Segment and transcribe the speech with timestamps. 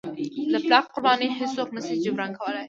[0.51, 2.59] د پلار قرباني هیڅوک نه شي جبران کولی.